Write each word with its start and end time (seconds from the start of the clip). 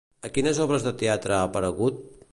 A 0.27 0.29
quines 0.37 0.61
obres 0.65 0.85
de 0.87 0.95
teatre 1.03 1.37
ha 1.37 1.45
aparegut? 1.51 2.01